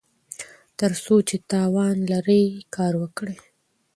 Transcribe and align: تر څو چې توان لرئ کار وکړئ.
تر 0.79 0.91
څو 1.03 1.15
چې 1.27 1.35
توان 1.51 1.95
لرئ 2.11 2.45
کار 2.75 2.93
وکړئ. 3.01 3.37